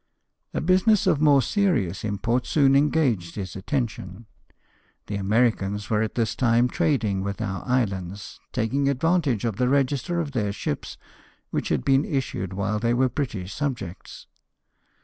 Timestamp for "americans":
5.17-5.91